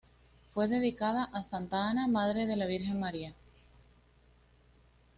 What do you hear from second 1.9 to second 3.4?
madre de la virgen María.